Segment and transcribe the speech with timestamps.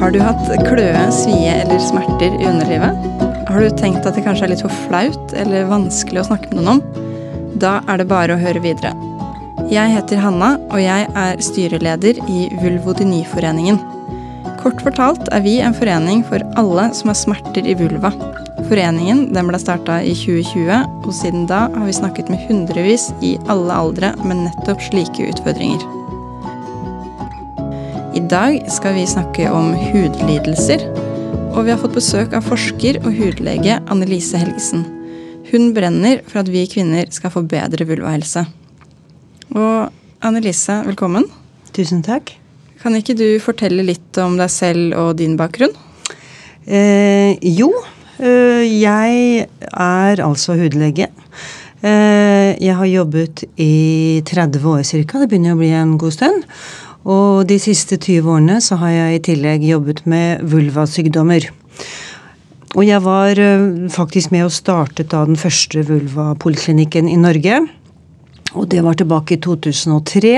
[0.00, 2.96] Har du hatt kløe, svie eller smerter i underlivet?
[3.50, 6.62] Har du tenkt at det kanskje er litt for flaut eller vanskelig å snakke med
[6.62, 6.80] noen om?
[7.60, 8.94] Da er det bare å høre videre.
[9.68, 13.76] Jeg heter Hanna, og jeg er styreleder i Vulvodyniforeningen.
[14.62, 18.12] Kort fortalt er vi en forening for alle som har smerter i vulva.
[18.70, 20.72] Foreningen ble starta i 2020,
[21.04, 26.03] og siden da har vi snakket med hundrevis i alle aldre med nettopp slike utfordringer.
[28.30, 30.80] Dag skal vi snakke om hudlidelser.
[31.52, 34.86] Og vi har fått besøk av forsker og hudlege Annelise Helgesen.
[35.50, 38.46] Hun brenner for at vi kvinner skal få bedre vulvahelse.
[39.52, 41.26] Og Annelise, velkommen.
[41.76, 42.32] Tusen takk.
[42.80, 45.74] Kan ikke du fortelle litt om deg selv og din bakgrunn?
[46.64, 47.68] Eh, jo,
[48.16, 51.10] eh, jeg er altså hudlege.
[51.84, 55.20] Eh, jeg har jobbet i 30 år ca.
[55.20, 56.46] Det begynner å bli en god stund.
[57.04, 61.50] Og de siste 20 årene så har jeg i tillegg jobbet med vulvasykdommer.
[62.74, 67.60] Og jeg var eh, faktisk med og startet da den første vulvapoliklinikken i Norge.
[68.54, 70.34] Og det var tilbake i 2003,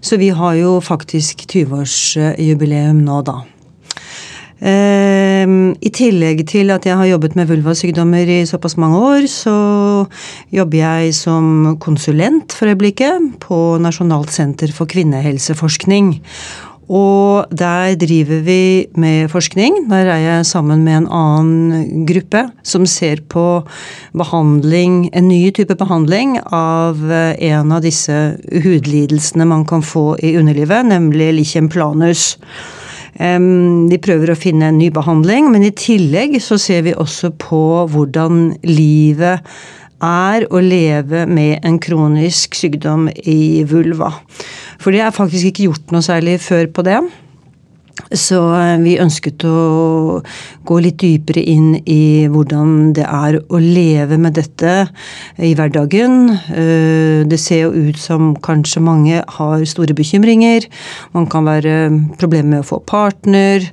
[0.00, 3.40] så vi har jo faktisk 20-årsjubileum nå, da.
[4.60, 9.54] Ehm, I tillegg til at jeg har jobbet med vulvasykdommer i såpass mange år, så
[10.52, 16.18] jobber jeg som konsulent for øyeblikket på Nasjonalt senter for kvinnehelseforskning.
[16.90, 19.86] Og der driver vi med forskning.
[19.90, 23.62] Der er jeg sammen med en annen gruppe som ser på
[24.10, 28.18] behandling, en ny type behandling av en av disse
[28.50, 32.34] hudlidelsene man kan få i underlivet, nemlig lichen planus.
[33.18, 37.62] De prøver å finne en ny behandling, men i tillegg så ser vi også på
[37.90, 39.42] hvordan livet
[40.00, 44.12] er å leve med en kronisk sykdom i vulva.
[44.80, 47.00] For det er faktisk ikke gjort noe særlig før på det.
[48.10, 50.20] Så eh, vi ønsket å
[50.66, 54.74] gå litt dypere inn i hvordan det er å leve med dette
[55.38, 56.30] i hverdagen.
[56.54, 60.66] Eh, det ser jo ut som kanskje mange har store bekymringer.
[61.16, 61.76] Man kan være
[62.20, 63.66] problemer med å få partner.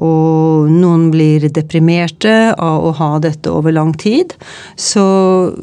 [0.00, 4.36] Og noen blir deprimerte av å ha dette over lang tid.
[4.78, 5.04] Så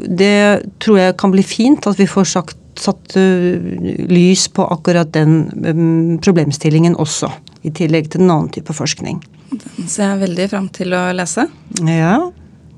[0.07, 6.19] det tror jeg kan bli fint at vi får sagt satt lys på akkurat den
[6.22, 7.31] problemstillingen også.
[7.67, 9.19] I tillegg til en annen type forskning.
[9.51, 11.47] Den ser jeg veldig fram til å lese.
[11.83, 12.16] Ja.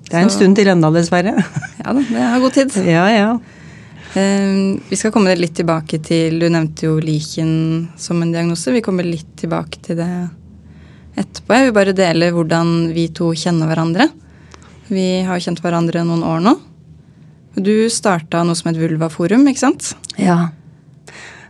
[0.09, 1.35] Det er en Så, stund til enda, dessverre.
[1.79, 2.73] Ja da, det har god tid.
[2.83, 3.29] Ja, ja.
[4.09, 7.51] Uh, vi skal komme litt tilbake til Du nevnte jo liken
[7.97, 8.73] som en diagnose.
[8.73, 10.09] Vi kommer litt tilbake til det
[11.19, 11.56] etterpå.
[11.56, 14.09] Jeg vil bare dele hvordan vi to kjenner hverandre.
[14.89, 16.56] Vi har kjent hverandre noen år nå.
[17.59, 19.94] Du starta noe som het Vulvaforum, ikke sant?
[20.19, 20.50] Ja.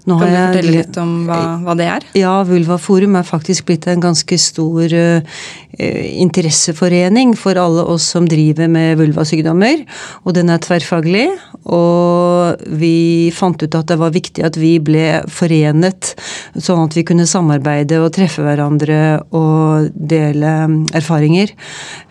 [0.08, 2.06] Nå kan du fortelle litt om hva, hva, det er?
[2.18, 5.42] Ja, Vulvaforum er faktisk blitt en ganske stor uh,
[5.80, 9.84] interesseforening for alle oss som driver med vulvasykdommer.
[10.24, 11.28] Og den er tverrfaglig.
[11.70, 16.14] Og vi fant ut at det var viktig at vi ble forenet,
[16.56, 20.56] sånn at vi kunne samarbeide og treffe hverandre og dele
[20.96, 21.52] erfaringer.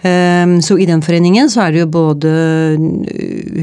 [0.05, 2.33] Um, så i den foreningen så er det jo både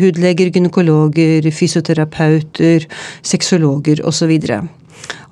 [0.02, 2.90] hudleger, gynekologer, fysioterapeuter,
[3.25, 4.31] sexologer osv.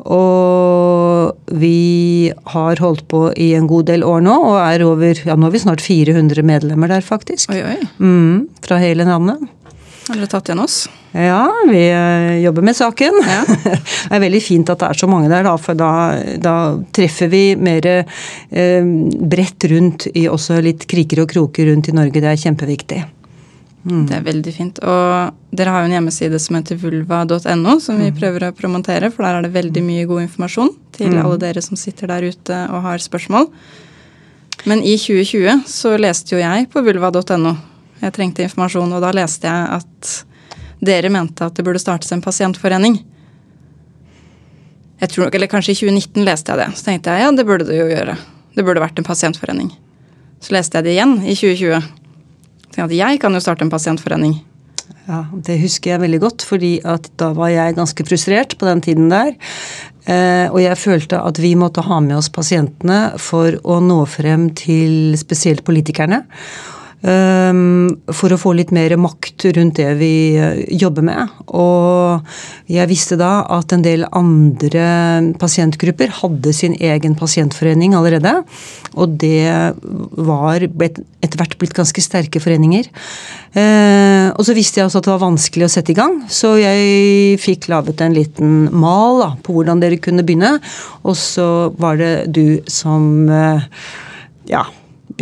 [0.04, 5.24] Og, og vi har holdt på i en god del år nå, og er over
[5.24, 7.54] ja, nå er vi snart 400 medlemmer der, faktisk.
[7.56, 7.80] Oi, oi.
[8.04, 9.48] Mm, fra hele landet.
[10.04, 10.82] Har dere tatt igjen oss?
[11.16, 13.20] Ja, vi eh, jobber med saken.
[13.24, 13.44] Ja.
[14.10, 15.92] det er veldig fint at det er så mange der, da, for da,
[16.44, 16.56] da
[16.96, 18.84] treffer vi mer eh,
[19.32, 22.20] bredt rundt i også litt kriker og kroker rundt i Norge.
[22.20, 23.00] Det er kjempeviktig.
[23.84, 24.06] Mm.
[24.08, 24.80] Det er veldig fint.
[24.80, 28.18] Og dere har jo en hjemmeside som heter vulva.no, som vi mm.
[28.20, 31.22] prøver å promotere, for der er det veldig mye god informasjon til mm.
[31.24, 33.50] alle dere som sitter der ute og har spørsmål.
[34.70, 37.56] Men i 2020 så leste jo jeg på vulva.no.
[38.04, 40.14] Jeg trengte informasjon, og da leste jeg at
[40.84, 42.98] dere mente at det burde startes en pasientforening.
[45.04, 46.70] Jeg tror, eller kanskje i 2019 leste jeg det.
[46.80, 48.16] Så tenkte jeg ja, det burde det jo gjøre.
[48.56, 49.74] Det burde vært en pasientforening.
[50.44, 52.03] Så leste jeg det igjen i 2020
[52.74, 54.36] tenkte at jeg kan jo starte en pasientforening.
[55.08, 58.82] Ja, Det husker jeg veldig godt, fordi at da var jeg ganske frustrert på den
[58.82, 59.34] tiden der.
[60.08, 64.50] Eh, og jeg følte at vi måtte ha med oss pasientene for å nå frem
[64.56, 66.24] til spesielt politikerne.
[67.04, 71.32] Um, for å få litt mer makt rundt det vi uh, jobber med.
[71.52, 72.24] Og
[72.72, 74.86] jeg visste da at en del andre
[75.42, 78.32] pasientgrupper hadde sin egen pasientforening allerede.
[78.96, 79.74] Og det
[80.16, 82.88] var etter hvert blitt ganske sterke foreninger.
[83.52, 86.54] Uh, og så visste jeg også at det var vanskelig å sette i gang, så
[86.58, 90.56] jeg fikk laget en liten mal da, på hvordan dere kunne begynne.
[91.04, 93.60] Og så var det du som uh,
[94.48, 94.64] ja,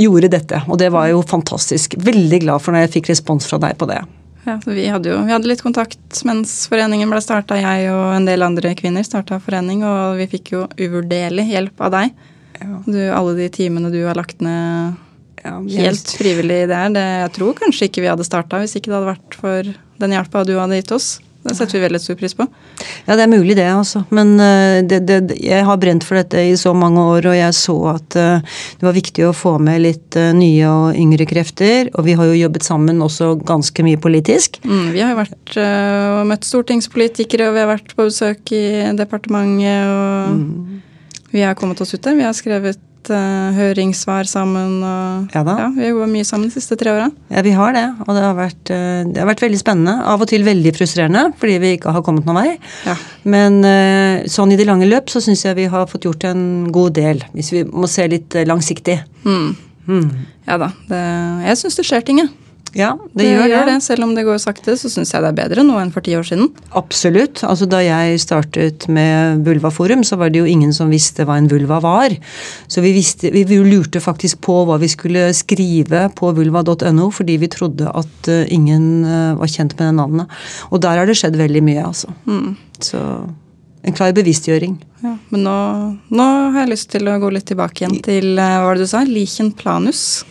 [0.05, 0.63] gjorde dette.
[0.67, 1.95] Og det var jo fantastisk.
[2.01, 4.01] Veldig glad for når jeg fikk respons fra deg på det.
[4.45, 7.59] Ja, vi hadde jo vi hadde litt kontakt mens foreningen ble starta.
[7.61, 11.93] Jeg og en del andre kvinner starta forening, og vi fikk jo uvurderlig hjelp av
[11.97, 12.15] deg.
[12.61, 12.81] Ja.
[12.85, 14.97] Du, alle de timene du har lagt ned
[15.41, 15.55] ja,
[15.85, 16.93] helt frivillig der.
[16.93, 20.15] Det, jeg tror kanskje ikke vi hadde starta hvis ikke det hadde vært for den
[20.15, 21.11] hjelpa du hadde gitt oss.
[21.41, 22.45] Det setter vi veldig stor pris på.
[23.07, 24.03] Ja, det er mulig det, altså.
[24.13, 27.55] Men uh, det, det, jeg har brent for dette i så mange år, og jeg
[27.57, 31.89] så at uh, det var viktig å få med litt uh, nye og yngre krefter.
[31.95, 34.61] Og vi har jo jobbet sammen også ganske mye politisk.
[34.61, 38.63] Mm, vi har jo vært og møtt stortingspolitikere, og vi har vært på besøk i
[38.97, 40.79] departementet, og mm.
[41.33, 42.17] vi har kommet oss ut der.
[42.19, 44.77] Vi har skrevet uh, høringssvar sammen.
[44.85, 47.07] Og, ja, ja, Vi har jobba mye sammen de siste tre åra.
[47.33, 47.85] Ja, vi har det.
[48.05, 49.95] Og det har, vært, uh, det har, vært, veldig spennende.
[50.11, 52.53] Av og til veldig frustrerende fordi vi ikke har kommet noen vei.
[52.85, 52.97] Ja.
[53.33, 56.43] Men uh, sånn i det lange løp så syns jeg vi har fått gjort en
[56.73, 57.25] god del.
[57.33, 58.99] Hvis vi må se litt langsiktig.
[59.25, 59.49] Mm.
[59.87, 60.07] Mm.
[60.45, 60.69] Ja da.
[60.89, 61.01] Det,
[61.47, 62.35] jeg syns det skjer ting, jeg.
[62.77, 63.75] Ja, det, det gjør, gjør det.
[63.83, 66.13] Selv om det går sakte, så syns jeg det er bedre nå enn for ti
[66.15, 66.47] år siden.
[66.77, 67.43] Absolutt.
[67.43, 71.49] Altså Da jeg startet med Vulvaforum, så var det jo ingen som visste hva en
[71.51, 72.15] vulva var.
[72.71, 77.51] Så vi, visste, vi lurte faktisk på hva vi skulle skrive på vulva.no, fordi vi
[77.51, 80.41] trodde at uh, ingen uh, var kjent med det navnet.
[80.71, 82.13] Og der har det skjedd veldig mye, altså.
[82.23, 82.53] Mm.
[82.79, 83.01] Så
[83.81, 84.77] en klar bevisstgjøring.
[85.01, 85.57] Ja, men nå,
[86.13, 88.87] nå, har jeg lyst til å gå litt tilbake igjen til uh, hva var det
[88.87, 89.03] du sa?
[89.03, 90.21] Lichen planus,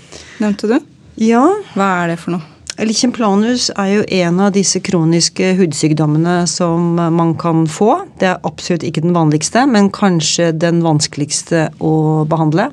[0.40, 0.78] nevnte du?
[1.20, 1.44] Ja.
[1.76, 2.46] Hva er det for noe?
[2.80, 8.06] Lichen planus er jo en av disse kroniske hudsykdommene som man kan få.
[8.16, 12.70] Det er absolutt ikke den vanligste, men kanskje den vanskeligste å behandle.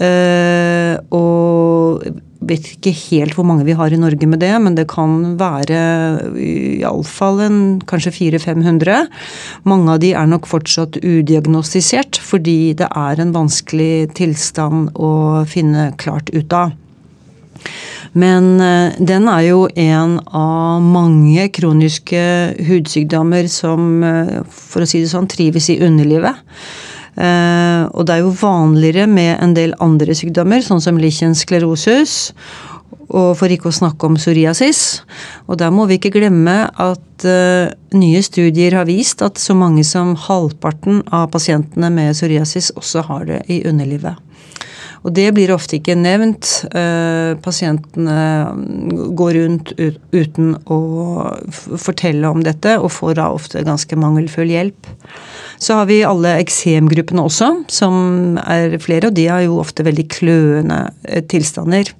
[0.00, 2.06] Uh, og
[2.48, 5.82] vet ikke helt hvor mange vi har i Norge med det, men det kan være
[6.80, 7.42] iallfall
[7.90, 9.10] kanskje 400-500.
[9.68, 15.12] Mange av de er nok fortsatt udiagnostisert, fordi det er en vanskelig tilstand å
[15.52, 16.72] finne klart ut av.
[18.12, 22.22] Men eh, den er jo en av mange kroniske
[22.68, 26.42] hudsykdommer som, eh, for å si det sånn, trives i underlivet.
[27.16, 32.34] Eh, og det er jo vanligere med en del andre sykdommer, sånn som lichen sklerosus.
[33.12, 35.02] Og for ikke å snakke om psoriasis.
[35.48, 37.26] Og der må vi ikke glemme at
[37.92, 43.26] nye studier har vist at så mange som halvparten av pasientene med psoriasis også har
[43.28, 44.16] det i underlivet.
[45.02, 46.48] Og det blir ofte ikke nevnt.
[46.70, 48.18] Eh, pasientene
[49.18, 49.72] går rundt
[50.14, 50.78] uten å
[51.50, 54.92] fortelle om dette, og får da ofte ganske mangelfull hjelp.
[55.62, 60.06] Så har vi alle eksemgruppene også, som er flere, og de har jo ofte veldig
[60.12, 61.90] kløende eh, tilstander.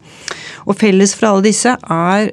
[0.68, 2.30] Og felles for alle disse er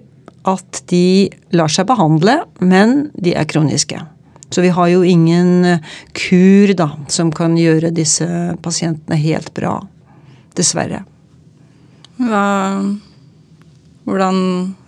[0.50, 3.98] at de lar seg behandle, men de er kroniske.
[4.50, 5.82] Så vi har jo ingen
[6.18, 8.26] kur da, som kan gjøre disse
[8.66, 9.78] pasientene helt bra.
[10.60, 11.06] Dessverre.
[12.20, 12.44] Hva,
[14.10, 14.40] hvordan,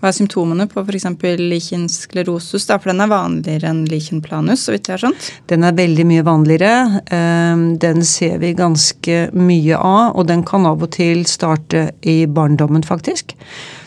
[0.02, 1.06] hva er symptomene på f.eks.
[1.40, 2.66] lichensklerosus?
[2.68, 2.80] Da?
[2.82, 4.66] For den er vanligere enn lichenplanus?
[4.66, 5.30] så vidt jeg har skjønt?
[5.52, 7.02] Den er veldig mye vanligere.
[7.14, 12.24] Ehm, den ser vi ganske mye av, og den kan av og til starte i
[12.28, 13.36] barndommen, faktisk.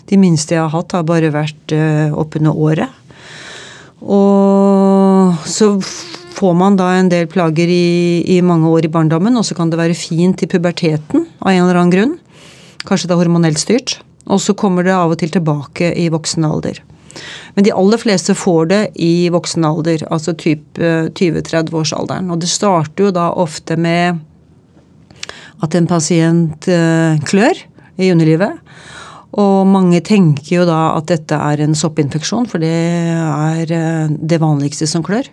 [0.09, 3.01] De minste jeg har hatt, har bare vært eh, oppunder året.
[4.05, 5.75] Og så
[6.35, 9.71] får man da en del plager i, i, mange år i barndommen, og så kan
[9.71, 12.17] det være fint i puberteten av en eller annen grunn.
[12.85, 13.99] Kanskje det er hormonelt styrt.
[14.25, 16.81] Og så kommer det av og til tilbake i voksen alder.
[17.55, 22.33] Men de aller fleste får det i voksen alder, altså type 20-30-årsalderen.
[22.33, 24.23] Og det starter jo da ofte med
[25.63, 27.61] at en pasient eh, klør
[28.01, 28.59] i underlivet.
[29.39, 34.43] Og mange tenker jo da at dette er en soppinfeksjon, for det er eh, det
[34.43, 35.31] vanligste som klør.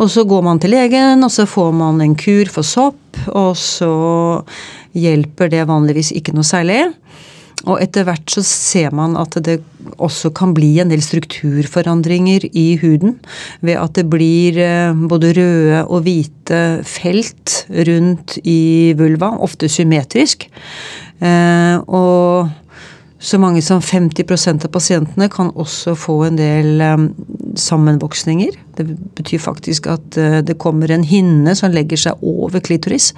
[0.00, 2.98] Og så går man til legen, og så får man en kur for sopp,
[3.30, 3.94] og så
[4.94, 6.82] hjelper det vanligvis ikke noe særlig.
[7.64, 9.60] Og etter hvert så ser man at det
[10.02, 13.16] også kan bli en del strukturforandringer i huden.
[13.64, 20.44] Ved at det blir eh, både røde og hvite felt rundt i vulva, ofte symmetrisk.
[21.24, 22.52] Eh, og
[23.24, 27.06] så mange som 50% av pasientene kan også få en del um,
[27.56, 28.58] sammenvoksninger.
[28.76, 28.84] Det
[29.16, 33.12] betyr faktisk at eh, det kommer en hinne som legger seg over klitoris.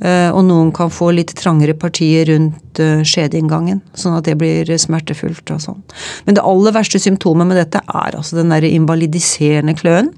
[0.00, 4.70] Eh, og noen kan få litt trangere partier rundt eh, skjedeinngangen, sånn at det blir
[4.80, 5.80] smertefullt og sånn.
[6.24, 10.12] Men det aller verste symptomet med dette er altså den derre invalidiserende kløen,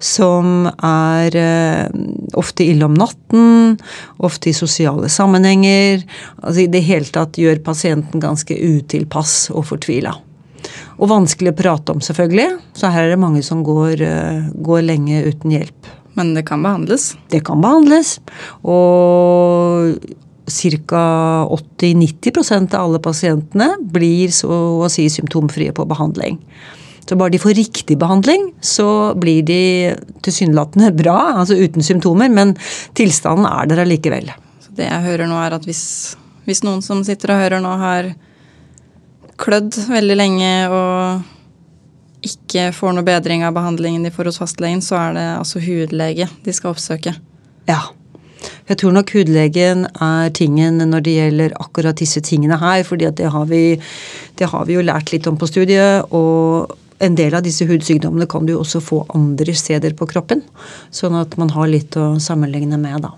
[0.00, 1.36] som er
[2.36, 3.76] ofte ille om natten,
[4.24, 6.04] ofte i sosiale sammenhenger.
[6.42, 10.14] Altså i det hele tatt gjør pasienten ganske utilpass og fortvila.
[10.96, 12.48] Og vanskelig å prate om, selvfølgelig.
[12.76, 15.95] Så her er det mange som går, eh, går lenge uten hjelp.
[16.16, 17.10] Men det kan behandles?
[17.32, 18.16] Det kan behandles.
[18.64, 19.96] Og
[20.46, 21.02] ca.
[21.50, 24.50] 80-90% av alle pasientene blir så
[24.86, 26.38] å si symptomfrie på behandling.
[27.06, 29.94] Så bare de får riktig behandling, så blir de
[30.26, 32.56] tilsynelatende bra, altså uten symptomer, men
[32.98, 34.32] tilstanden er der allikevel.
[34.76, 38.10] det jeg hører nå, er at hvis, hvis noen som sitter og hører nå, har
[39.38, 41.35] klødd veldig lenge og
[42.26, 46.28] ikke får noe bedring av behandlingen de får hos fastlegen, så er det altså hudlege
[46.44, 47.14] de skal oppsøke.
[47.70, 47.80] Ja.
[48.66, 52.82] Jeg tror nok hudlegen er tingen når det gjelder akkurat disse tingene her.
[52.84, 53.80] fordi det har, vi,
[54.38, 56.12] det har vi jo lært litt om på studiet.
[56.12, 60.42] og en del av disse hudsykdommene kan du også få andre steder på kroppen.
[60.90, 63.12] Sånn at man har litt å sammenligne med, da.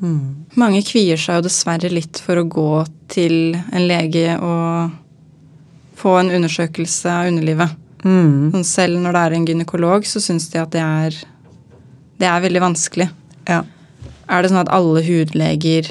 [0.00, 0.46] Mm.
[0.60, 2.70] Mange kvier seg jo dessverre litt for å gå
[3.12, 4.94] til en lege og
[6.00, 7.76] få en undersøkelse av underlivet.
[8.04, 8.64] Mm.
[8.64, 11.16] Selv når det er en gynekolog, så syns de at det er,
[12.20, 13.08] det er veldig vanskelig.
[13.48, 13.62] Ja.
[14.28, 15.90] Er det sånn at alle hudleger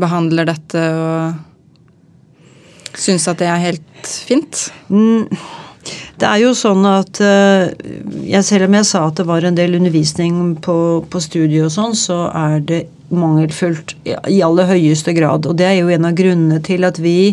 [0.00, 4.68] behandler dette og syns at det er helt fint?
[4.88, 5.28] Mm.
[6.20, 7.70] Det er jo sånn at eh,
[8.28, 10.76] jeg, Selv om jeg sa at det var en del undervisning på,
[11.08, 15.48] på studiet og sånn, så er det mangelfullt i aller høyeste grad.
[15.48, 17.32] Og det er jo en av grunnene til at vi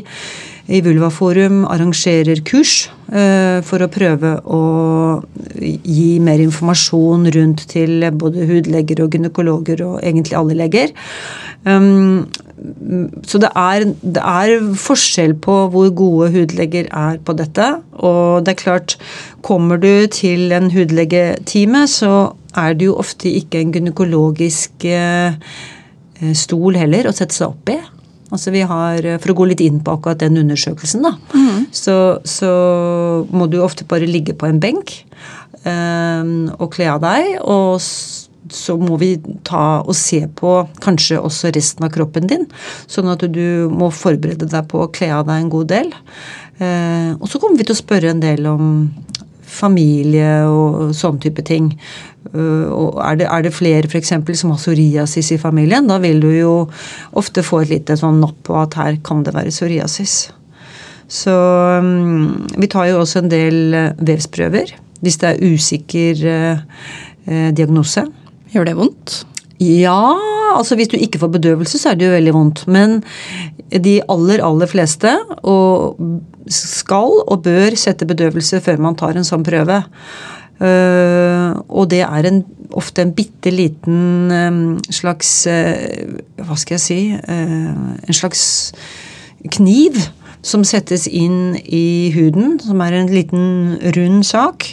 [0.67, 4.61] i Vulvaforum arrangerer kurs eh, for å prøve å
[5.57, 10.91] gi mer informasjon rundt til både hudleger og gynekologer og egentlig alle leger.
[11.63, 12.27] Um,
[13.27, 17.69] så det er, det er, forskjell på hvor gode hudleger er på dette.
[18.01, 18.97] Og det er klart,
[19.45, 25.37] kommer du til en hudlegetime, så er det jo ofte ikke en gynekologisk eh,
[26.35, 27.77] stol heller å sette seg opp i.
[28.31, 31.67] Altså vi har, eh, For å gå litt inn på akkurat den undersøkelsen, da, mm.
[31.71, 32.51] så, så,
[33.31, 34.93] må du ofte bare ligge på en benk
[35.63, 37.37] um, og kle av deg.
[37.43, 37.79] Og
[38.53, 39.13] så må vi
[39.47, 40.51] ta og se på
[40.83, 42.45] kanskje også resten av kroppen din.
[42.87, 45.91] Sånn at du må forberede deg på å kle av deg en god del.
[46.57, 48.71] Uh, og så kommer vi til å spørre en del om
[49.47, 51.71] familie og sånn type ting.
[52.33, 54.13] Øh, og er det, er det flere f.eks.
[54.39, 56.55] som har psoriasis i familien, da vil du jo
[57.17, 60.17] ofte få et lite sånn napp på at her kan det være psoriasis.
[61.07, 61.31] Så
[61.79, 68.01] um, vi tar jo også en del øh, vevsprøver hvis det er usikker eh, diagnose.
[68.49, 69.13] Gjør det vondt?
[69.61, 70.17] Ja,
[70.57, 72.63] altså hvis du ikke får bedøvelse, så er det jo veldig vondt.
[72.65, 73.03] Men
[73.69, 75.13] de aller, aller fleste
[75.43, 76.01] og
[76.53, 79.81] skal og bør sette bedøvelse før man tar en sånn prøve.
[80.57, 82.39] Uh, og det er en,
[82.73, 88.41] ofte en bitte liten um, slags uh, Hva skal jeg si En slags
[89.53, 89.99] kniv
[90.41, 94.65] som settes inn i huden, som er en liten rund sak.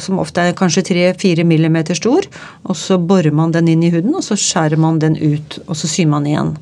[0.00, 2.26] Som ofte er kanskje 3-4 millimeter stor.
[2.66, 5.78] Og så borer man den inn i huden, og så skjærer man den ut, og
[5.78, 6.56] så syr man igjen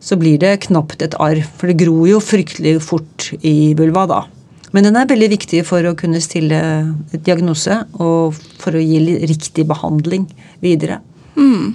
[0.00, 1.42] så blir det knapt et arr.
[1.58, 4.20] For det gror jo fryktelig fort i vulva da.
[4.74, 6.58] Men den er veldig viktig for å kunne stille
[7.10, 10.28] et diagnose og for å gi riktig behandling
[10.62, 11.00] videre.
[11.34, 11.74] Mm.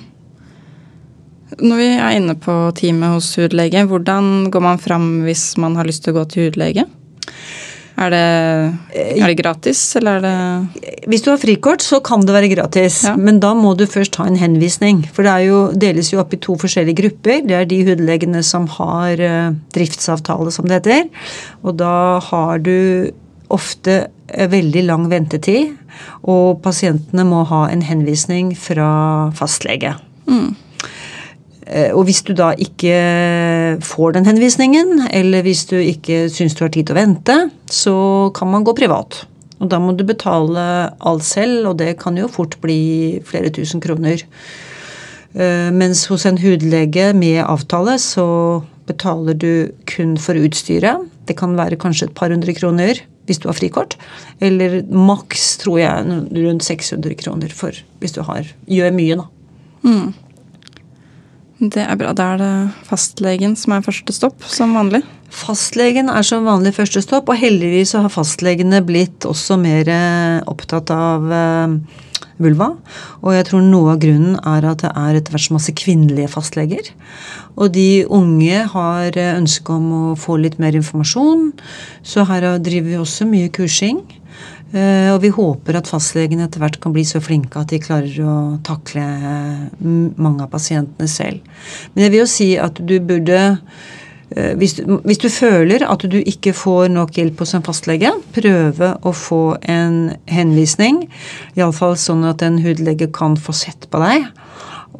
[1.61, 5.87] Når vi er inne på teamet hos hudlege, hvordan går man fram hvis man har
[5.87, 6.87] lyst til å gå til hudlege?
[7.95, 8.23] Er det,
[8.91, 13.03] er det, gratis, eller er det Hvis du har frikort, så kan det være gratis.
[13.07, 13.13] Ja.
[13.15, 15.05] Men da må du først ha en henvisning.
[15.15, 17.45] For det jo, deles jo opp i to forskjellige grupper.
[17.47, 21.07] Det er de hudlegene som har uh, driftsavtale, som det heter.
[21.63, 22.75] Og da har du
[23.53, 25.75] ofte veldig lang ventetid.
[26.27, 29.95] Og pasientene må ha en henvisning fra fastlege.
[30.27, 30.51] Mm.
[31.65, 32.97] Eh, og hvis du da ikke
[33.85, 37.37] får den henvisningen, eller hvis du ikke syns du har tid til å vente,
[37.71, 37.95] så
[38.37, 39.23] kan man gå privat.
[39.63, 40.61] Og da må du betale
[40.99, 44.21] alt selv, og det kan jo fort bli flere tusen kroner.
[45.33, 48.27] Eh, mens hos en hudlege med avtale så
[48.85, 49.51] betaler du
[49.89, 51.09] kun for utstyret.
[51.25, 53.95] Det kan være kanskje et par hundre kroner hvis du har frikort.
[54.43, 59.25] Eller maks, tror jeg, rundt 600 kroner for hvis du har, gjør mye, da.
[59.85, 60.13] Mm.
[61.59, 62.11] Det er bra.
[62.11, 62.53] Da er det
[62.89, 64.99] fastlegen som er første stopp, som vanlig.
[65.31, 70.91] Fastlegen er som vanlig første stopp, og heldigvis har fastlegene blitt også mer eh, opptatt
[70.91, 71.77] av eh,
[72.43, 72.73] vulva.
[73.23, 76.33] Og jeg tror noe av grunnen er at det er etter hvert så masse kvinnelige
[76.35, 76.91] fastleger.
[77.55, 81.53] Og de unge har eh, ønske om å få litt mer informasjon,
[82.03, 84.03] så her driver vi også mye kursing.
[84.73, 88.15] Eh, og vi håper at fastlegene etter hvert kan bli så flinke at de klarer
[88.25, 89.67] å takle eh,
[90.17, 91.45] mange av pasientene selv.
[91.93, 93.37] Men jeg vil jo si at du burde
[94.33, 98.11] eh, hvis du, hvis du, føler at du ikke får nok hjelp hos en fastlege,
[98.35, 101.05] prøve å få en henvisning.
[101.53, 104.27] Iallfall sånn at en hudlege kan få sett på deg.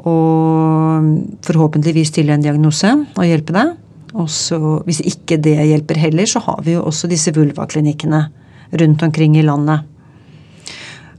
[0.06, 3.76] Og forhåpentligvis stille en diagnose og hjelpe deg.
[4.16, 8.28] Også, hvis ikke det hjelper heller, så har vi jo også disse vulvaklinikkene
[8.72, 9.86] rundt omkring i landet.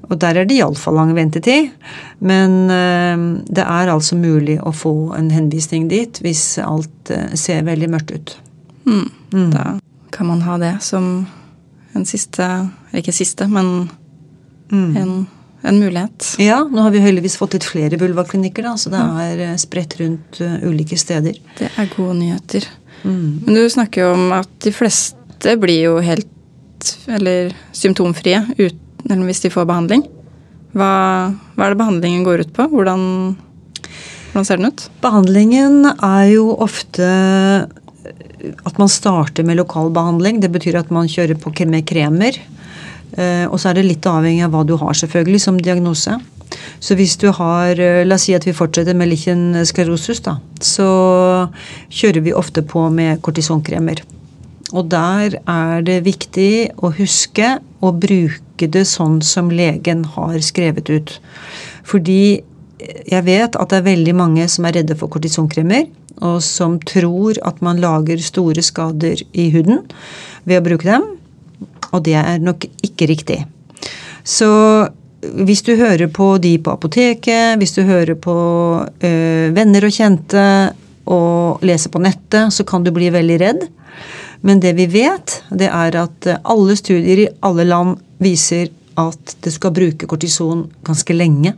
[0.07, 1.73] Og der er det iallfall lang ventetid.
[2.19, 7.67] Men eh, det er altså mulig å få en henvisning dit hvis alt eh, ser
[7.67, 8.37] veldig mørkt ut.
[8.87, 9.07] Mm.
[9.33, 9.49] Mm.
[9.55, 9.65] Da
[10.15, 11.27] kan man ha det som
[11.97, 12.45] en siste
[12.97, 13.89] Ikke siste, men
[14.71, 14.97] mm.
[14.97, 15.11] en,
[15.63, 16.29] en, mulighet.
[16.41, 19.99] Ja, nå har vi heldigvis fått litt flere vulvaklinikker, da, så det er eh, spredt
[20.01, 21.37] rundt ulike steder.
[21.59, 22.69] Det er gode nyheter.
[23.03, 23.43] Mm.
[23.45, 26.31] Men du snakker jo om at de fleste blir jo helt
[27.11, 30.05] eller symptomfrie uten, hvis de får behandling.
[30.77, 30.93] Hva,
[31.55, 32.69] hva, er det behandlingen går ut på?
[32.73, 33.03] Hvordan,
[34.33, 34.87] hvordan ser den ut?
[35.05, 37.09] Behandlingen er jo ofte
[38.67, 40.41] at man starter med lokal behandling.
[40.43, 42.37] Det betyr at man kjører på med kremer.
[43.17, 46.19] Eh, og så er det litt avhengig av hva du har, selvfølgelig, som diagnose.
[46.81, 50.37] Så hvis du har eh, La oss si at vi fortsetter med lichen sklerosus, da.
[50.61, 50.87] Så
[51.89, 54.03] kjører vi ofte på med kortisonkremer.
[54.75, 60.91] Og der er det viktig å huske å bruke det sånn som legen har skrevet
[60.91, 61.13] ut.
[61.87, 62.43] Fordi
[63.07, 65.87] jeg vet at det er veldig mange som er redde for kortisonkremer,
[66.25, 69.85] og som tror at man lager store skader i huden
[70.49, 71.05] ved å bruke dem.
[71.93, 73.43] Og det er nok ikke riktig.
[74.27, 74.49] Så
[75.21, 78.37] hvis du hører på de på apoteket, hvis du hører på
[78.85, 79.13] ø,
[79.57, 80.43] venner og kjente
[81.07, 83.67] og leser på nettet, så kan du bli veldig redd.
[84.41, 89.37] Men det vi vet, det er at eh, alle studier i alle land viser at
[89.45, 91.55] du skal bruke kortison ganske lenge.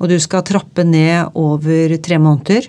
[0.00, 2.68] Og du skal trappe ned over tre måneder.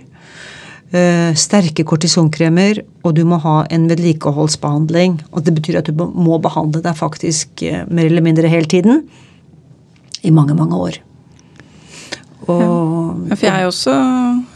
[0.94, 5.18] Eh, sterke kortisonkremer, og du må ha en vedlikeholdsbehandling.
[5.34, 9.02] Og det betyr at du må behandle deg faktisk eh, mer eller mindre hele tiden.
[10.22, 11.00] I mange, mange år.
[12.44, 13.96] Og, ja, for jeg også,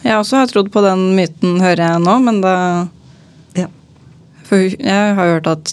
[0.04, 2.56] jeg også har trodd på den myten, hører jeg nå, men da
[4.48, 5.72] for jeg har hørt at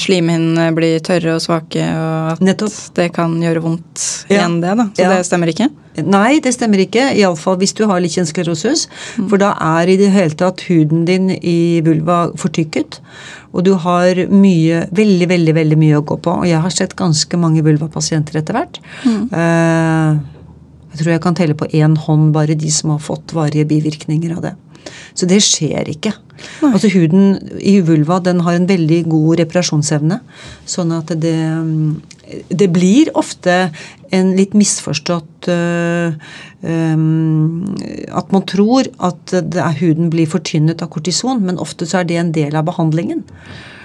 [0.00, 2.76] slimhinnene blir tørre og svake, og at Nettopp.
[2.98, 4.36] det kan gjøre vondt ja.
[4.36, 4.76] igjen, det.
[4.78, 4.86] da.
[4.94, 5.14] Så ja.
[5.14, 5.68] det stemmer ikke?
[6.02, 7.06] Nei, det stemmer ikke.
[7.14, 8.88] Iallfall hvis du har lichensklerosus.
[9.18, 9.28] Mm.
[9.30, 12.98] For da er i det hele tatt huden din i vulva fortykket.
[13.54, 16.38] Og du har mye, veldig, veldig veldig mye å gå på.
[16.42, 18.80] Og jeg har sett ganske mange vulvapasienter etter hvert.
[19.06, 19.20] Mm.
[19.30, 20.34] Uh,
[20.94, 24.34] jeg tror jeg kan telle på én hånd bare de som har fått varige bivirkninger
[24.36, 24.54] av det.
[25.14, 26.14] Så det skjer ikke.
[26.62, 26.72] Nei.
[26.72, 30.20] Altså Huden i vulva den har en veldig god reparasjonsevne.
[30.68, 31.36] Sånn at det,
[32.50, 33.68] det blir ofte
[34.14, 36.14] en litt misforstått uh,
[36.62, 37.74] um,
[38.14, 42.20] At man tror at er, huden blir fortynnet av kortison, men ofte så er det
[42.20, 43.24] en del av behandlingen.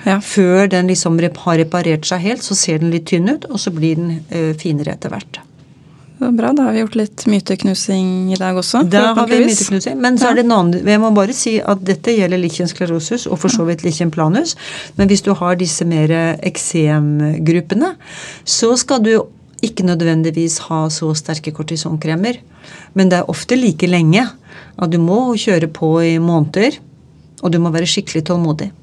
[0.05, 0.19] Ja.
[0.23, 3.73] Før den liksom har reparert seg helt, så ser den litt tynn ut, og så
[3.75, 5.41] blir den uh, finere etter hvert.
[6.19, 8.81] Bra, da har vi gjort litt myteknusing i dag også.
[8.91, 11.79] Da har vi myteknusing, Men så er det en annen, jeg må bare si at
[11.87, 14.57] dette gjelder lichen og for så vidt lichen planus.
[14.97, 16.11] Men hvis du har disse mer
[16.43, 17.93] eksemgruppene,
[18.43, 19.13] så skal du
[19.63, 22.41] ikke nødvendigvis ha så sterke kortisonkremer.
[22.93, 24.27] Men det er ofte like lenge
[24.77, 26.79] at du må kjøre på i måneder.
[27.39, 28.73] Og du må være skikkelig tålmodig.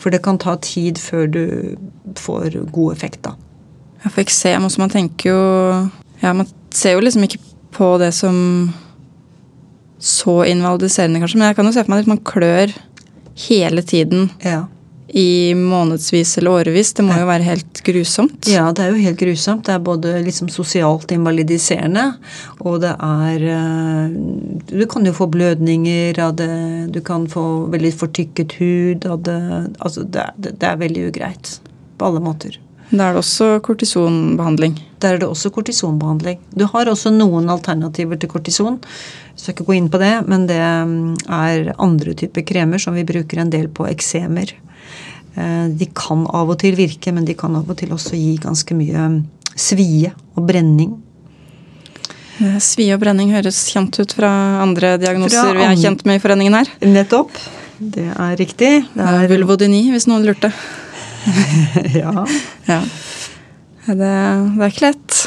[0.00, 1.44] For det kan ta tid før du
[2.16, 3.34] får god effekt, da.
[4.00, 5.40] Ja, for eksem også, man tenker jo
[6.20, 7.42] ja, man ser jo liksom ikke
[7.76, 8.72] på det som
[9.98, 11.40] så invalidiserende, kanskje.
[11.40, 12.72] Men jeg kan jo se for meg at man klør
[13.48, 14.30] hele tiden.
[14.44, 14.64] Ja.
[15.16, 16.90] I månedsvis eller årevis.
[16.96, 18.48] Det må jo være helt grusomt.
[18.50, 19.64] Ja, det er jo helt grusomt.
[19.68, 22.08] Det er både liksom sosialt invalidiserende,
[22.58, 24.16] og det er eh,
[24.66, 26.50] Du kan jo få blødninger av det,
[26.92, 29.40] du kan få veldig fortykket hud av det.
[29.78, 31.56] Altså, det, det er veldig ugreit.
[31.96, 32.58] På alle måter.
[32.90, 34.76] Da er det også kortisonbehandling?
[35.02, 36.38] Der er det også kortisonbehandling.
[36.54, 38.78] Du har også noen alternativer til kortison.
[39.34, 42.94] Jeg skal ikke gå inn på det, men det mm, er andre typer kremer som
[42.96, 44.54] vi bruker en del på eksemer.
[45.34, 48.36] Eh, de kan av og til virke, men de kan av og til også gi
[48.42, 49.18] ganske mye mm,
[49.56, 50.94] svie og brenning.
[52.60, 56.22] Svie og brenning høres kjent ut fra andre diagnoser Fra vi er kjent med i
[56.22, 56.72] foreningen her.
[56.84, 57.32] Nettopp.
[57.76, 58.72] Det er riktig.
[58.92, 60.52] Det Det er vulvodyni, hvis noen lurte.
[62.00, 62.26] ja.
[62.66, 62.80] Ja.
[63.86, 65.20] Det, det er ikke lett.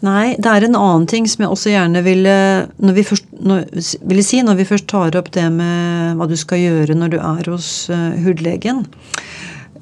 [0.00, 2.36] Nei, det er en annen ting som jeg også gjerne ville,
[2.80, 3.66] når vi først, når,
[4.08, 7.18] ville si når vi først tar opp det med hva du skal gjøre når du
[7.20, 8.86] er hos uh, hudlegen.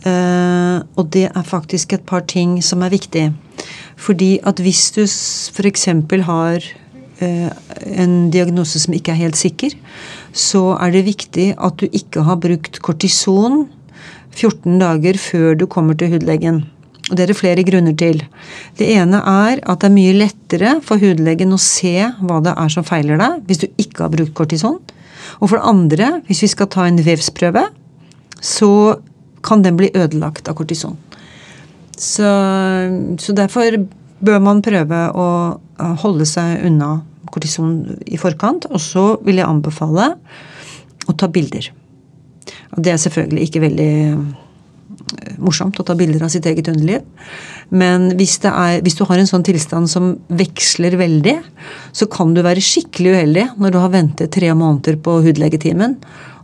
[0.02, 3.28] Uh, og det er faktisk et par ting som er viktig.
[3.98, 5.86] Fordi at hvis du f.eks.
[6.26, 6.66] har
[7.22, 7.48] uh,
[7.86, 9.78] en diagnose som ikke er helt sikker,
[10.34, 13.68] så er det viktig at du ikke har brukt kortison
[14.38, 16.62] 14 dager før du kommer til hudlegen.
[17.08, 18.20] Og det er det flere grunner til.
[18.78, 22.72] Det ene er at det er mye lettere for hudlegen å se hva det er
[22.72, 24.78] som feiler deg, hvis du ikke har brukt kortison.
[25.40, 27.64] Og for det andre, hvis vi skal ta en vevsprøve,
[28.44, 28.72] så
[29.44, 30.98] kan den bli ødelagt av kortison.
[31.98, 32.28] Så,
[33.18, 33.74] så derfor
[34.20, 35.28] bør man prøve å
[36.02, 36.98] holde seg unna
[37.32, 38.68] kortison i forkant.
[38.70, 40.12] Og så vil jeg anbefale
[41.08, 41.70] å ta bilder.
[42.74, 43.92] Og det er selvfølgelig ikke veldig
[45.40, 47.04] morsomt å ta bilder av sitt eget underliv.
[47.70, 51.36] Men hvis, det er, hvis du har en sånn tilstand som veksler veldig,
[51.96, 55.96] så kan du være skikkelig uheldig når du har ventet tre måneder på hudlegetimen,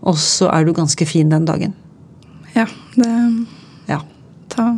[0.05, 1.73] og så er du ganske fin den dagen.
[2.55, 3.11] Ja, det,
[3.91, 4.01] Ja.
[4.53, 4.69] ta,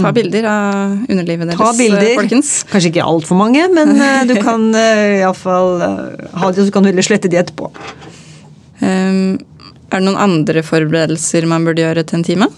[0.00, 2.02] ta bilder av underlivet deres, Ta bilder.
[2.10, 2.64] eh, folkens.
[2.72, 7.06] Kanskje ikke altfor mange, men eh, du kan iallfall ha det, så kan du heller
[7.06, 7.70] slette de etterpå.
[8.80, 9.38] Um,
[9.90, 12.50] er det noen andre forberedelser man burde gjøre til en time?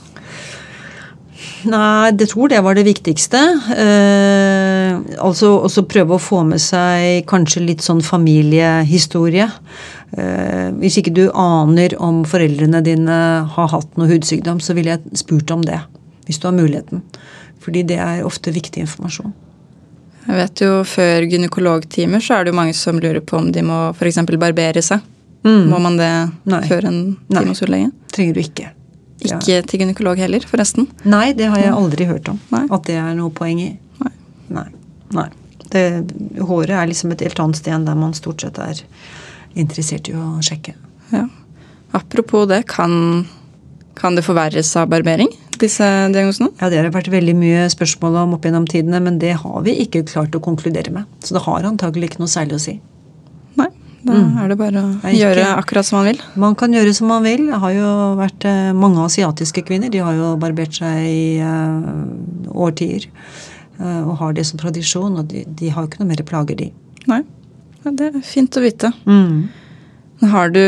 [1.62, 3.40] Nei, jeg tror det var det viktigste.
[3.76, 9.46] Eh, altså også prøve å få med seg kanskje litt sånn familiehistorie.
[10.18, 13.20] Eh, hvis ikke du aner om foreldrene dine
[13.54, 15.78] har hatt noe hudsykdom, så ville jeg spurt om det.
[16.26, 17.04] Hvis du har muligheten.
[17.62, 19.32] Fordi det er ofte viktig informasjon.
[20.22, 23.62] Jeg vet jo Før gynekologtimer så er det jo mange som lurer på om de
[23.66, 24.22] må f.eks.
[24.34, 25.02] barbere seg.
[25.42, 26.10] Må man det
[26.46, 26.62] Nei.
[26.70, 27.00] før en
[27.30, 27.90] time hos hudlege?
[28.14, 28.70] Trenger du ikke.
[29.22, 29.38] Ja.
[29.38, 30.88] Ikke til gynekolog heller, forresten.
[31.06, 32.38] Nei, det har jeg aldri hørt om.
[32.54, 32.64] Nei.
[32.74, 33.70] At det er noe poeng i.
[34.02, 34.12] Nei.
[34.54, 34.66] Nei.
[35.14, 35.28] Nei.
[35.72, 35.84] Det,
[36.42, 38.82] håret er liksom et helt annet sted enn der man stort sett er
[39.58, 40.74] interessert i å sjekke.
[41.12, 41.26] Ja.
[41.96, 43.24] Apropos det, kan,
[43.98, 46.50] kan det forverres av barbering, disse diagnosene?
[46.60, 49.76] Ja, Det har vært veldig mye spørsmål om opp gjennom tidene, men det har vi
[49.84, 51.10] ikke klart å konkludere med.
[51.22, 52.78] Så det har antagelig ikke noe særlig å si.
[54.02, 56.20] Da er det bare å ikke- gjøre akkurat som man vil.
[56.34, 57.46] Man kan gjøre som man vil.
[57.46, 59.90] Det har jo vært eh, mange asiatiske kvinner.
[59.90, 63.06] De har jo barbert seg i eh, årtier.
[63.80, 65.18] eh, og har det som tradisjon.
[65.18, 66.72] Og de, de har jo ikke noe mer plager, de.
[67.06, 67.22] Nei.
[67.84, 68.92] Ja, det er fint å vite.
[69.06, 69.48] Mm.
[70.30, 70.60] Har du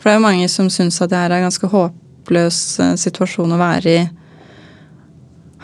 [0.00, 2.60] For det er jo mange som syns at det her er en ganske håpløs
[2.96, 4.08] situasjon å være i.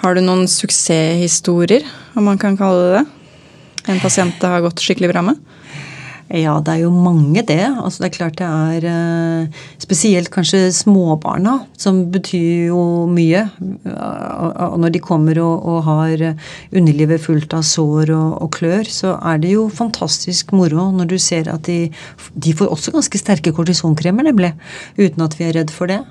[0.03, 3.07] Har du noen suksesshistorier, om man kan kalle det det?
[3.95, 5.39] En pasient det har gått skikkelig bra med?
[6.27, 7.63] Ja, det er jo mange det.
[7.63, 13.45] Altså det er klart det er eh, spesielt kanskje småbarna, som betyr jo mye.
[13.87, 16.25] Og når de kommer og, og har
[16.75, 21.17] underlivet fullt av sår og, og klør, så er det jo fantastisk moro når du
[21.23, 21.93] ser at de,
[22.35, 24.51] de får også ganske sterke kortisonkremer, nemlig.
[24.99, 26.03] Uten at vi er redd for det.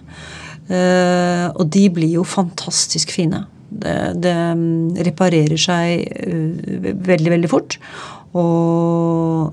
[0.72, 3.44] Eh, og de blir jo fantastisk fine.
[3.68, 7.80] Det, det mm, reparerer seg eh, veldig, veldig fort.
[8.32, 9.52] Og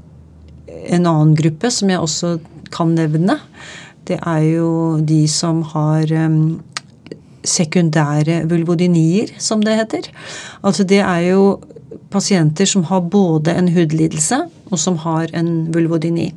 [0.92, 2.36] en annen gruppe som jeg også
[2.72, 3.38] kan nevne,
[4.08, 4.70] det er jo
[5.06, 6.62] de som har um,
[7.46, 10.08] sekundære vulvodynier, som det heter.
[10.62, 11.60] Altså det er jo
[12.12, 16.32] pasienter som har både en hudlidelse og som har en vulvodyni.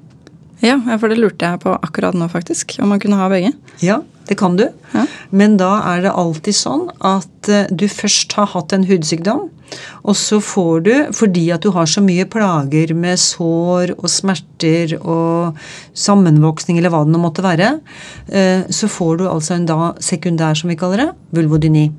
[0.63, 2.77] Ja, ja, for det lurte jeg på akkurat nå, faktisk.
[2.81, 3.51] Om man kunne ha begge.
[3.83, 4.67] Ja, det kan du.
[4.93, 5.05] Ja.
[5.29, 9.49] Men da er det alltid sånn at eh, du først har hatt en hudsykdom,
[10.05, 14.95] og så får du, fordi at du har så mye plager med sår og smerter
[14.99, 15.57] og
[15.97, 17.75] sammenvoksning eller hva det nå måtte være,
[18.29, 21.89] eh, så får du altså en da sekundær, som vi kaller det, vulvodyni.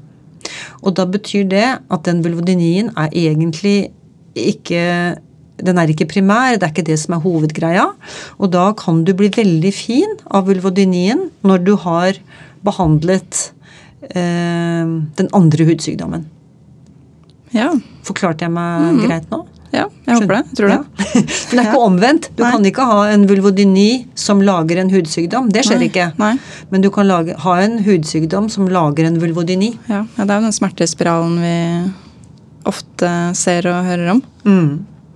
[0.86, 3.90] Og da betyr det at den vulvodynien er egentlig
[4.36, 5.16] ikke
[5.62, 7.86] den er ikke primær, det er ikke det som er hovedgreia.
[8.38, 12.18] Og da kan du bli veldig fin av vulvodynien når du har
[12.66, 13.50] behandlet
[14.10, 14.86] eh,
[15.20, 16.26] den andre hudsykdommen.
[17.54, 17.70] Ja,
[18.06, 19.44] Forklarte jeg meg greit nå?
[19.74, 20.42] ja jeg håper det.
[20.46, 20.76] Jeg tror det.
[20.76, 21.20] Ja.
[21.20, 22.28] Men det er ikke omvendt.
[22.36, 22.50] Du Nei.
[22.54, 25.48] kan ikke ha en vulvodyni som lager en hudsykdom.
[25.52, 26.06] Det skjer Nei, ikke.
[26.20, 26.32] nei.
[26.70, 29.72] Men du kan lage, ha en hudsykdom som lager en vulvodyni.
[29.90, 31.56] Ja, ja, det er jo den smertespiralen vi
[32.66, 34.22] ofte ser og hører om.
[34.46, 34.70] Mm.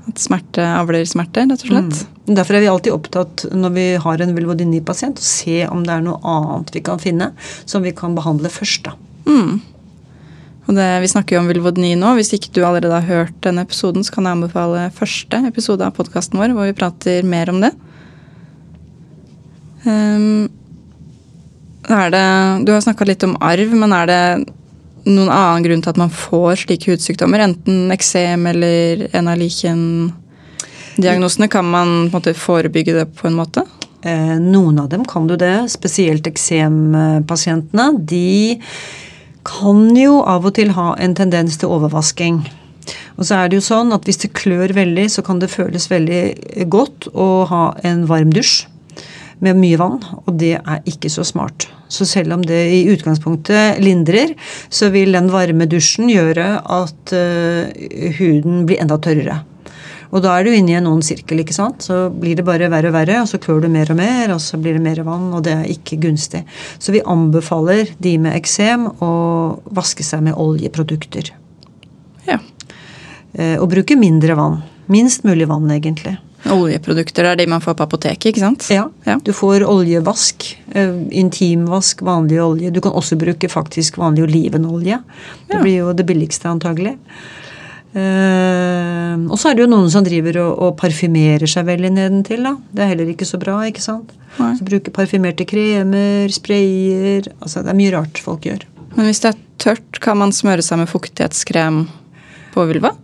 [0.09, 2.05] At smerte avler smerte, rett og slett.
[2.31, 6.07] Derfor er vi alltid opptatt når vi har en vulvodyni-pasient, å se om det er
[6.07, 7.33] noe annet vi kan finne
[7.69, 8.89] som vi kan behandle først.
[8.89, 8.97] da.
[9.29, 9.61] Mm.
[10.71, 12.15] Og det, vi snakker jo om vulvodyni nå.
[12.19, 15.97] Hvis ikke du allerede har hørt denne episoden, så kan jeg anbefale første episode av
[15.97, 17.73] podkasten vår, hvor vi prater mer om det.
[19.83, 20.47] Um,
[21.91, 22.27] er det
[22.67, 24.23] Du har snakka litt om arv, men er det
[25.09, 27.45] noen annen grunn til at man får slike hudsykdommer?
[27.45, 31.51] Enten eksem eller en av lichen-diagnosene.
[31.53, 33.65] Kan man på en måte forebygge det på en måte?
[34.03, 35.71] Eh, noen av dem kan du det.
[35.73, 37.93] Spesielt eksempasientene.
[37.99, 38.61] De
[39.47, 42.43] kan jo av og til ha en tendens til overvasking.
[43.19, 45.91] Og så er det jo sånn at hvis det klør veldig, så kan det føles
[45.91, 48.65] veldig godt å ha en varm dusj
[49.45, 51.69] med mye vann, og det er ikke så smart.
[51.90, 54.35] Så selv om det i utgangspunktet lindrer,
[54.70, 59.40] så vil den varme dusjen gjøre at uh, huden blir enda tørrere.
[60.11, 61.42] Og da er du inne i en ond sirkel.
[61.42, 61.85] ikke sant?
[61.87, 64.40] Så blir det bare verre og verre, og så klør du mer og mer, og
[64.42, 66.42] så blir det mer vann, og det er ikke gunstig.
[66.83, 69.12] Så vi anbefaler de med eksem å
[69.70, 71.31] vaske seg med oljeprodukter.
[72.26, 72.40] Ja.
[73.38, 74.61] Uh, og bruke mindre vann.
[74.90, 76.16] Minst mulig vann, egentlig.
[76.48, 78.64] Oljeprodukter er de man får på apoteket, ikke sant?
[78.72, 78.87] Ja.
[79.05, 79.18] ja.
[79.24, 80.46] Du får oljevask.
[80.72, 82.72] Eh, intimvask, vanlig olje.
[82.72, 85.03] Du kan også bruke faktisk vanlig olivenolje.
[85.50, 85.61] Det ja.
[85.61, 86.96] blir jo det billigste, antagelig.
[87.90, 92.44] Uh, og så er det jo noen som driver og, og parfymerer seg veldig nedentil.
[92.46, 92.55] da.
[92.70, 93.59] Det er heller ikke så bra.
[93.66, 94.14] ikke sant?
[94.38, 94.53] Nei.
[94.57, 98.62] Så Bruker parfymerte kremer, sprayer altså Det er mye rart folk gjør.
[98.94, 101.83] Men hvis det er tørt, kan man smøre seg med fuktighetskrem
[102.55, 102.94] på vulva?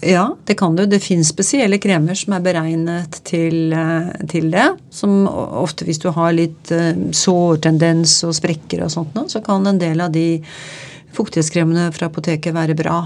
[0.00, 0.86] Ja, det kan du.
[0.86, 4.66] Det fins spesielle kremer som er beregnet til, eh, til, det.
[4.90, 9.80] Som ofte hvis du har litt uh, sårtendens og sprekker og sånt, så kan en
[9.80, 10.40] del av de
[11.16, 13.02] fuktighetskremene fra apoteket være bra.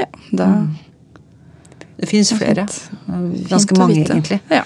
[0.00, 0.48] Ja, da...
[0.64, 0.72] Mm.
[1.94, 2.64] Det fins flere.
[3.48, 4.40] Ganske mange, egentlig.
[4.50, 4.64] Ja.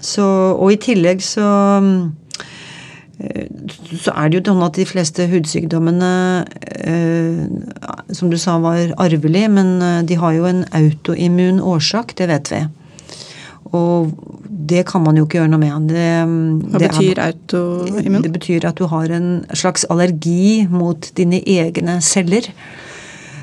[0.00, 2.21] Så, og i tillegg så Eh,
[4.02, 6.12] så er det jo sånn at de fleste hudsykdommene,
[6.82, 7.42] eh,
[8.14, 12.52] som du sa, var arvelige, men eh, de har jo en autoimmun årsak, det vet
[12.52, 12.62] vi.
[13.72, 14.12] Og
[14.72, 15.92] det kan man jo ikke gjøre noe med.
[15.92, 16.08] Det,
[16.72, 18.24] Hva det betyr er, autoimmun?
[18.26, 22.50] Det betyr at du har en slags allergi mot dine egne celler.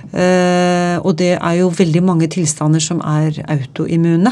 [0.10, 4.32] Og det er jo veldig mange tilstander som er autoimmune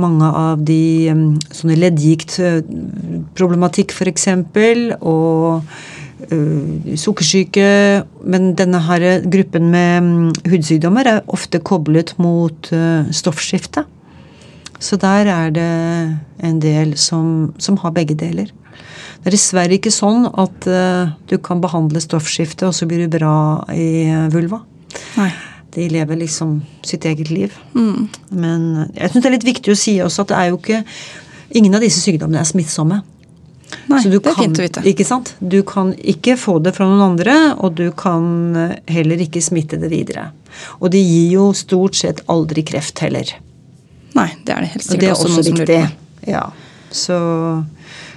[0.00, 1.12] mange av de
[1.54, 4.28] sånne leddgiktproblematikk f.eks.
[5.00, 5.66] og uh,
[7.00, 7.68] sukkersyke.
[8.24, 10.02] Men denne her gruppen med
[10.48, 13.84] hudsykdommer er ofte koblet mot uh, stoffskifte.
[14.76, 15.74] Så der er det
[16.44, 18.46] en del som, som, har begge deler.
[19.16, 20.66] Det er dessverre ikke sånn at
[21.26, 24.60] du kan behandle stoffskifte, og så blir du bra i vulva.
[25.16, 25.32] Nei.
[25.76, 27.52] De lever liksom sitt eget liv.
[27.76, 28.08] Mm.
[28.32, 28.62] Men
[28.94, 30.82] jeg syns det er litt viktig å si også at det er jo ikke
[31.56, 32.96] Ingen av disse sykdommene er smittsomme.
[33.86, 34.82] Nei, det er kan, fint å vite.
[34.90, 35.30] Ikke sant?
[35.38, 38.26] Du kan ikke få det fra noen andre, og du kan
[38.90, 40.32] heller ikke smitte det videre.
[40.80, 43.30] Og de gir jo stort sett aldri kreft heller.
[44.18, 45.78] Nei, det er det helt sikkert det er også, også viktig.
[46.26, 46.44] Ja,
[46.90, 47.18] så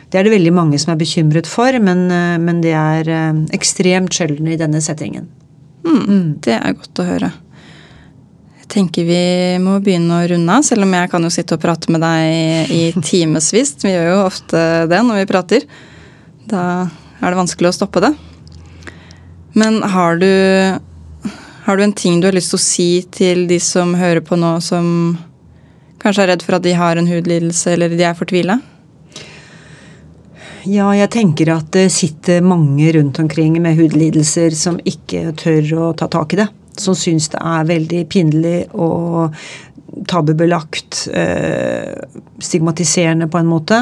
[0.10, 2.08] det er det veldig mange som er bekymret for, men,
[2.41, 5.30] men det er eh, ekstremt sjelden i denne settingen.
[5.86, 6.28] Mm, mm.
[6.45, 7.32] Det er godt å høre
[8.70, 9.24] tenker vi
[9.62, 12.74] må begynne å runde av, selv om jeg kan jo sitte og prate med deg
[12.74, 13.76] i timevis.
[13.82, 15.66] Vi gjør jo ofte det når vi prater.
[16.50, 16.64] Da
[17.20, 18.14] er det vanskelig å stoppe det.
[19.58, 20.30] Men har du,
[21.66, 24.38] har du en ting du har lyst til å si til de som hører på
[24.40, 25.18] nå, som
[26.00, 28.60] kanskje er redd for at de har en hudlidelse, eller de er fortvila?
[30.70, 35.92] Ja, jeg tenker at det sitter mange rundt omkring med hudlidelser som ikke tør å
[35.98, 36.50] ta tak i det
[36.82, 39.36] som syns det er veldig pinlig og
[40.10, 41.94] tabubelagt, eh,
[42.39, 43.80] stigmatiserende på en måte.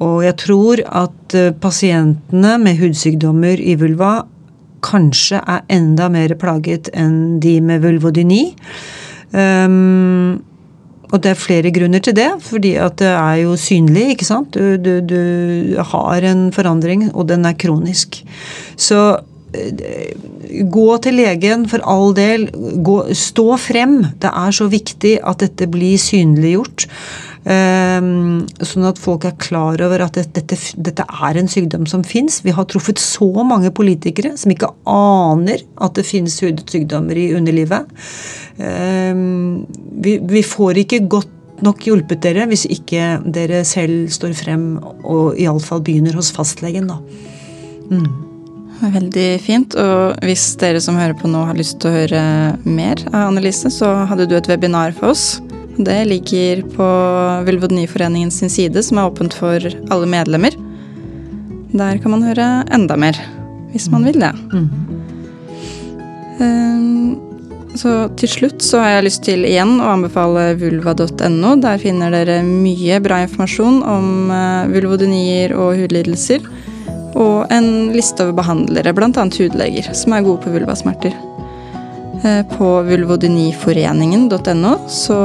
[0.00, 4.26] Og jeg tror at eh, pasientene med hudsykdommer i vulva
[4.84, 8.44] kanskje er enda mer plaget enn de med vulvodyni.
[9.32, 10.38] Um,
[11.08, 14.52] og det er flere grunner til det, fordi at det er jo synlig, ikke sant.
[14.52, 18.20] Du, du, du har en forandring, og den er kronisk.
[18.76, 19.00] Så
[19.52, 22.48] Gå til legen, for all del.
[22.84, 24.00] Gå, stå frem.
[24.20, 26.88] Det er så viktig at dette blir synliggjort.
[27.48, 32.02] Um, sånn at folk er klar over at dette, dette, dette er en sykdom som
[32.04, 32.42] fins.
[32.44, 37.88] Vi har truffet så mange politikere som ikke aner at det finnes hudsykdommer i underlivet.
[38.60, 39.64] Um,
[40.02, 41.34] vi, vi får ikke godt
[41.64, 46.90] nok hjulpet dere hvis ikke dere selv står frem og iallfall begynner hos fastlegen.
[46.92, 47.00] da.
[47.88, 48.27] Mm.
[48.78, 49.74] Veldig fint.
[49.78, 52.22] Og hvis dere som hører på nå har lyst til å høre
[52.64, 55.40] mer av Annelise, så hadde du et webinar for oss.
[55.78, 56.86] Det ligger på
[57.46, 59.62] Vulvodyniforeningen sin side, som er åpent for
[59.94, 60.56] alle medlemmer.
[61.74, 63.18] Der kan man høre enda mer,
[63.74, 64.32] hvis man vil det.
[64.50, 64.68] Mm.
[66.38, 71.54] Um, så til slutt så har jeg lyst til igjen å anbefale vulva.no.
[71.62, 76.42] Der finner dere mye bra informasjon om uh, vulvodynier og hudlidelser.
[77.16, 79.08] Og en liste over behandlere, bl.a.
[79.08, 81.16] hudleger, som er gode på vulvasmerter.
[82.24, 85.18] Uh, på vulvodyniforeningen.no så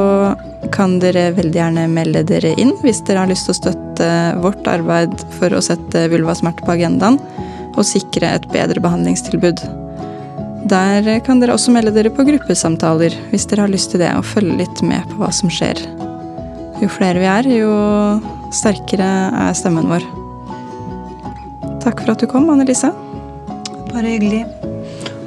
[0.73, 4.09] kan dere veldig gjerne melde dere inn hvis dere har lyst til å støtte
[4.43, 7.19] vårt arbeid for å sette vulvasmerter på agendaen
[7.73, 9.63] og sikre et bedre behandlingstilbud.
[10.69, 14.27] Der kan dere også melde dere på gruppesamtaler hvis dere har lyst til det, og
[14.27, 15.81] følge litt med på hva som skjer.
[16.81, 17.73] Jo flere vi er, jo
[18.53, 19.09] sterkere
[19.47, 20.22] er stemmen vår.
[21.83, 22.93] Takk for at du kom, Annelise.
[23.91, 24.45] Bare hyggelig.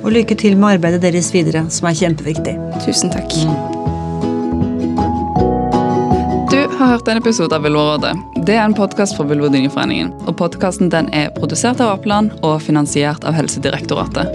[0.04, 2.54] Og lykke til med arbeidet deres videre, som er kjempeviktig.
[2.86, 3.36] Tusen takk.
[6.48, 8.14] Du har hørt en episode av Vulvarådet.
[8.48, 10.14] Det er en podkast fra Vulvodyniforeningen.
[10.24, 14.32] Og podkasten er produsert av Apeland og finansiert av Helsedirektoratet.